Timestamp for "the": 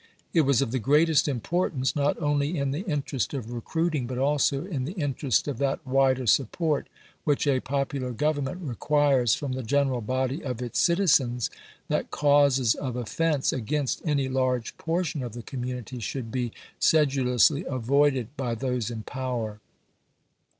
0.71-0.79, 2.71-2.81, 4.85-4.93, 9.51-9.61, 15.33-15.43